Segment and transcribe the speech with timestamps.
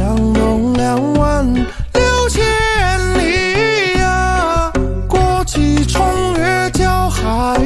[0.00, 2.42] 江东两万六千
[3.18, 4.72] 里呀，
[5.06, 6.02] 国际冲
[6.38, 7.60] 越胶海，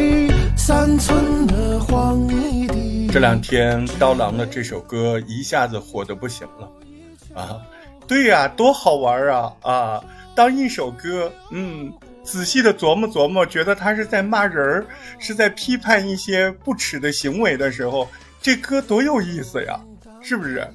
[0.56, 3.06] 三寸的黄泥地。
[3.12, 7.62] 这两天刀郎的这首歌一下子火的不行了，啊，
[8.08, 10.04] 对呀，多好玩啊啊！
[10.34, 11.92] 当一首歌，嗯，
[12.24, 14.86] 仔细的琢磨琢磨，觉得他是在骂人儿，
[15.20, 18.08] 是在批判一些不耻的行为的时候，
[18.42, 19.78] 这歌多有意思呀，
[20.20, 20.68] 是不是？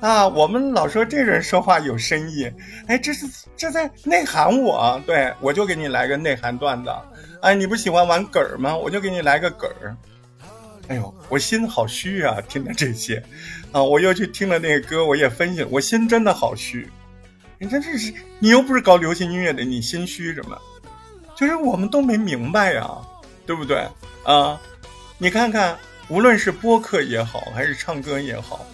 [0.00, 2.50] 啊，我们老说这人说话有深意，
[2.86, 3.26] 哎，这是
[3.56, 6.90] 这在内涵我，对我就给你来个内涵段子，
[7.40, 8.76] 哎，你不喜欢玩梗儿吗？
[8.76, 9.96] 我就给你来个梗儿。
[10.88, 13.22] 哎呦，我心好虚啊，听了这些，
[13.72, 16.88] 啊，我又去听了那个歌，我也分析，我心真的好虚。
[17.58, 20.56] 你这这是，你又不是搞流行音乐的，你心虚什么？
[21.34, 22.88] 就是我们都没明白呀，
[23.46, 23.84] 对不对？
[24.24, 24.60] 啊，
[25.18, 25.76] 你看看，
[26.08, 28.64] 无论是播客也好，还是唱歌也好。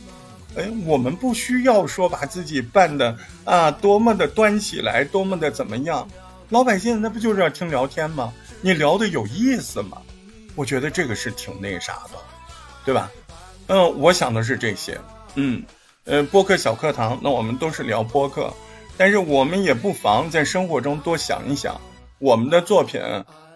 [0.54, 6.06] 哎，我们不需要说把自己办的啊多么的端起来，多么的怎么样？
[6.50, 8.30] 老百姓那不就是要听聊天吗？
[8.60, 9.96] 你聊的有意思吗？
[10.54, 12.18] 我觉得这个是挺那啥的，
[12.84, 13.10] 对吧？
[13.68, 15.00] 嗯，我想的是这些。
[15.36, 15.64] 嗯，
[16.04, 18.52] 呃，播客小课堂，那我们都是聊播客，
[18.98, 21.80] 但是我们也不妨在生活中多想一想，
[22.18, 23.00] 我们的作品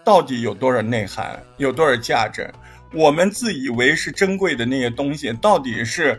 [0.03, 2.51] 到底有多少内涵，有多少价值？
[2.95, 6.19] 我们自以为是珍贵的那些东西，到底是？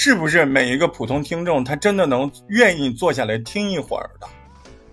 [0.00, 4.28] 是不是每一个普通听众他真的能愿意坐下来听一会儿的，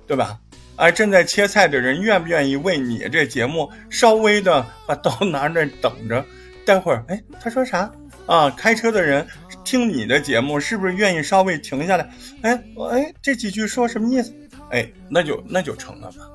[0.08, 0.40] 对吧？
[0.76, 6.26] 而正在切菜的人愿不愿意为你这节目稍微的把刀 拿着等着？
[6.66, 7.88] 待会儿，哎，他说啥
[8.26, 8.50] 啊？
[8.50, 9.24] 开车的人
[9.64, 12.10] 听你的节目是不是愿意稍微停下来？
[12.42, 14.34] 哎，哎，这几句说什么意思？
[14.72, 16.28] 哎，那就那就成了吧。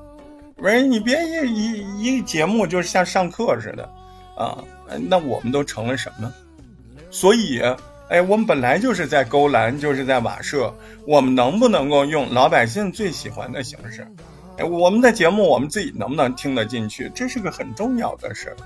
[0.55, 3.83] 不是你别一一一节目就像上课似的
[4.37, 4.63] 啊？
[5.09, 6.33] 那我们都成了什么？
[7.09, 7.61] 所以。
[8.11, 10.73] 哎，我们本来就是在勾栏，就是在瓦舍，
[11.07, 14.05] 我们能不能够用老百姓最喜欢的形式？
[14.57, 17.09] 哎，我们的节目我们自己能不能听得进去？
[17.15, 18.57] 这是个很重要的事儿。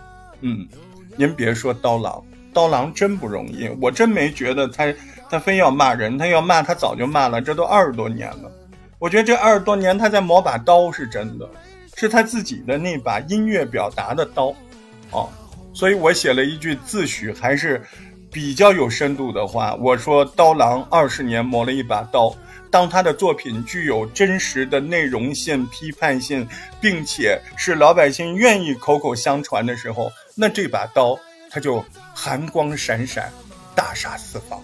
[0.41, 0.67] 嗯，
[1.15, 4.91] 您别说刀郎，刀郎真不容易，我真没觉得他
[5.29, 8.51] 他非要骂人，他要骂他早就骂了，这都二十多年了。
[8.97, 11.47] 我觉得这二十多年他在磨把刀是真的，
[11.95, 14.55] 是他自己的那把音乐表达的刀，
[15.11, 15.29] 哦，
[15.71, 17.79] 所以我写了一句自诩还是。
[18.35, 22.35] 比较有深度的话，我说刀郎二十年磨了一把刀。
[22.69, 26.45] 当他的作品具有真实的内容性、批判性，
[26.81, 31.17] 并且是老百姓愿意口口相传的时候，那这把刀
[31.49, 31.81] 它就
[32.13, 33.31] 寒光闪闪，
[33.73, 34.61] 大杀四方。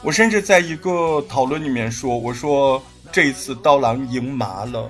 [0.00, 4.88] 我甚至在一个讨论里面说，我说这次刀郎赢麻了，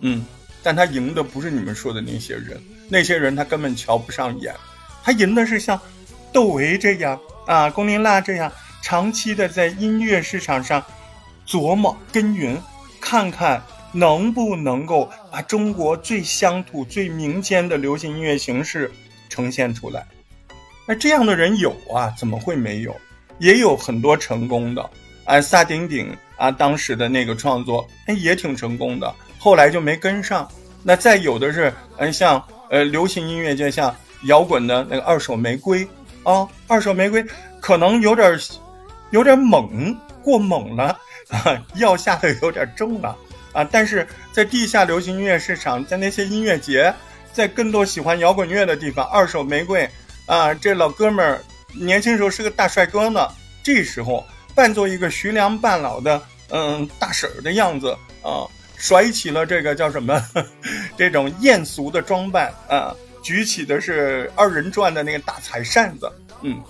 [0.00, 0.22] 嗯，
[0.62, 4.54] 但他赢的不是你们说的那些人，那些人他根本瞧不上眼，
[5.02, 5.80] 他赢的是像。
[6.32, 8.50] 窦唯这样啊，龚琳娜这样
[8.82, 10.82] 长期的在音乐市场上
[11.46, 12.56] 琢磨耕耘，
[13.00, 13.62] 看看
[13.92, 18.90] 能不能够把中国最乡土、最民间的流行音乐形式
[19.28, 20.06] 呈现出来。
[20.86, 22.96] 那这样的人有啊，怎么会没有？
[23.38, 24.90] 也有很多成功的。
[25.24, 30.48] 啊，萨顶顶啊，当时的那个创作，哎，也挺成功的，后来就没跟上。
[30.82, 33.94] 那再有的是，嗯，像呃流行音乐界，像
[34.24, 35.86] 摇滚的那个二手玫瑰。
[36.24, 37.24] 啊，二手玫瑰
[37.60, 38.38] 可能有点
[39.10, 43.16] 有点猛，过猛了啊，药下的有点重了
[43.52, 43.66] 啊。
[43.70, 46.94] 但是在地下流行音乐市场，在那些音乐节，
[47.32, 49.88] 在更多喜欢摇滚乐的地方，二手玫瑰
[50.26, 51.42] 啊，这老哥们儿
[51.74, 53.28] 年轻时候是个大帅哥呢，
[53.62, 54.24] 这时候
[54.54, 58.46] 扮作一个徐娘半老的嗯大婶儿的样子啊，
[58.76, 60.22] 甩起了这个叫什么
[60.96, 62.94] 这种艳俗的装扮啊。
[63.22, 66.10] 举起的是二人转的那个大彩扇子，
[66.42, 66.60] 嗯，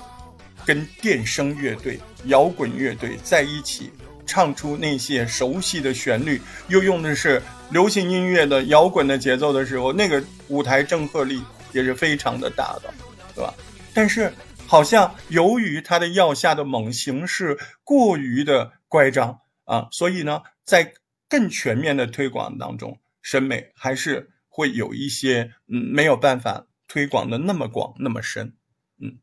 [0.66, 3.90] 跟电声乐队、摇滚乐队在一起
[4.26, 11.42] 唱出那些熟悉的旋律，又用的是流行音乐的摇滚的节奏的时候，那个舞台震慑力
[11.72, 12.92] 也是非常的大的，
[13.34, 13.54] 对吧？
[13.94, 14.32] 但是
[14.66, 20.92] 好像由于他的药下的猛形式过于的乖张啊，所以呢，在
[21.30, 24.28] 更全面的推广当中，审美还是。
[24.54, 28.54] 会有一些嗯没有办法推广的那么广那么深，
[29.00, 29.18] 嗯，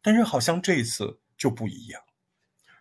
[0.00, 2.00] 但是好像这一次就不一样，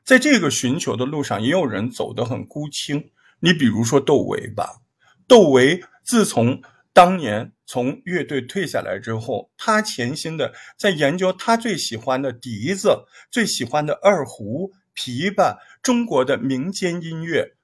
[0.04, 3.10] 在这个寻求的路上，也有人走得很孤清。
[3.40, 4.82] 你比如说窦唯吧，
[5.28, 6.62] 窦唯自从
[6.94, 17.56] 当年从乐队退下来之后，他潜心的在研究他最喜欢的笛子、最喜欢的二胡、琵琶、中国的民间音乐。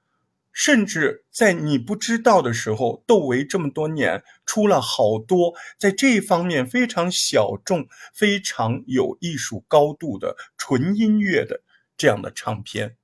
[0.56, 11.60] 甚至在你不知道的时候，窦唯这么多年出了好多在这方面非常小众、非常有艺术高度的纯音乐的
[11.94, 12.96] 这样的唱片。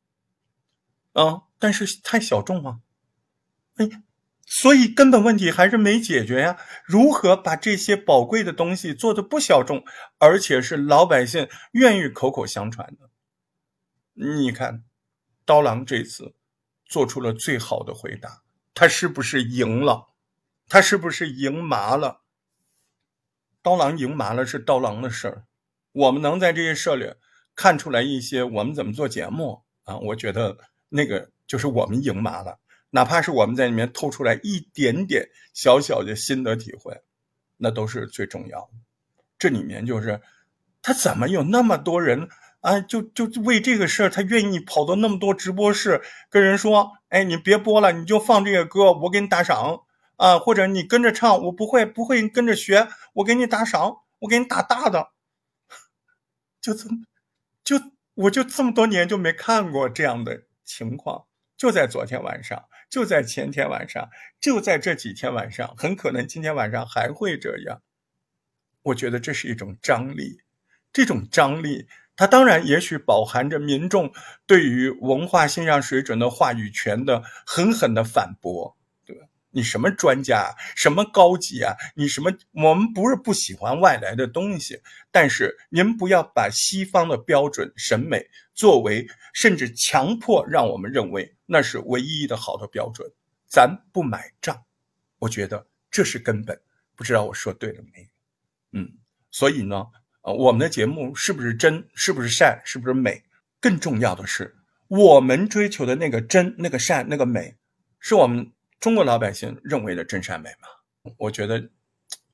[1.12, 2.80] 啊，但是太小众了，
[3.74, 4.02] 哎，
[4.46, 6.56] 所以根本问题还是没解决呀。
[6.86, 9.84] 如何把这些宝贵的东西做的不小众，
[10.16, 13.10] 而且是老百姓愿意口口相传的？
[14.14, 14.84] 你看，
[15.44, 16.32] 刀郎这次
[16.92, 18.42] 做出了最好的回答，
[18.74, 20.08] 他是不是赢了？
[20.68, 22.20] 他是不是赢麻了？
[23.62, 25.44] 刀郎赢麻了是刀郎的事儿，
[25.92, 27.14] 我们能在这些事儿里
[27.54, 29.96] 看出来一些我们怎么做节目啊？
[29.96, 30.58] 我觉得。
[30.94, 32.58] 那个就是我们赢麻了，
[32.90, 37.00] 哪怕是我们在里面透出来一点点小小的心得体会，
[37.56, 38.72] 那都是最重要的。
[39.38, 40.20] 这里面就是
[40.82, 42.28] 他怎么有那么多人
[42.62, 46.00] 啊，就就为这个事儿，他愿意跑到那么多直播室
[46.30, 49.82] 跟人说：“哎，你别播了，你就放这个歌，我给你打赏
[50.16, 55.10] 啊，或者你跟着唱，我不会不会跟着学，我给你打赏，我给你打大的。”
[56.62, 56.96] 就这么
[57.62, 57.76] 就
[58.14, 60.44] 我就这么多年就没看过这样的。
[60.64, 61.26] 情况
[61.56, 64.08] 就在昨天晚上，就在前天晚上，
[64.40, 67.82] 就在这几天晚上，很可能今天晚上还会这样。
[68.82, 70.40] 我觉得这是一种张力，
[70.92, 74.12] 这种张力，它当然也许饱含着民众
[74.46, 78.76] 对于文化欣赏水准的话语权的狠狠的反驳。
[79.04, 81.74] 对吧你什么专家，什么高级啊？
[81.94, 82.32] 你什么？
[82.52, 84.80] 我们不是不喜欢外来的东西，
[85.10, 93.10] 但是您不要把西方的标准审美作为，甚至强迫让我们认为那是唯一的好的标准，
[93.46, 94.64] 咱不买账。
[95.18, 96.60] 我觉得这是根本。
[96.94, 98.08] 不知道我说对了没有？
[98.80, 98.98] 嗯，
[99.30, 99.86] 所以呢，
[100.22, 101.88] 呃，我们的节目是不是真？
[101.94, 102.60] 是不是善？
[102.64, 103.22] 是不是美？
[103.60, 104.56] 更重要的是，
[104.88, 107.56] 我们追求的那个真、那个善、那个美，
[107.98, 108.52] 是我们。
[108.80, 111.14] 中国老百姓认为的真善美吗？
[111.18, 111.70] 我觉得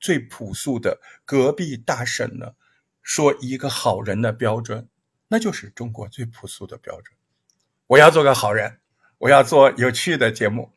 [0.00, 2.54] 最朴素的隔壁大婶呢，
[3.02, 4.88] 说一个好人的标准，
[5.28, 7.14] 那就是中国最朴素的标准。
[7.86, 8.80] 我要做个好人，
[9.18, 10.72] 我要做有趣的节目，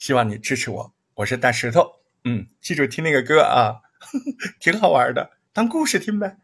[0.00, 0.94] 希望你支持我。
[1.14, 3.82] 我是大石头，嗯，记住听那个歌啊，
[4.58, 6.38] 挺好玩的，当故事听呗。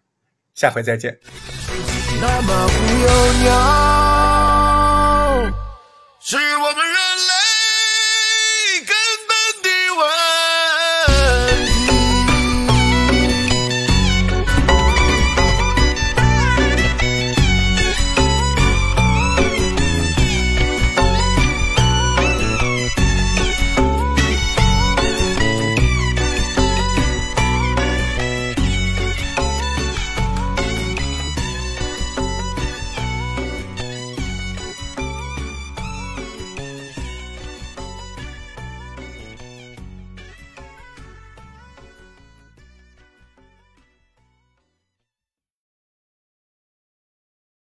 [0.60, 1.18] 下回再见。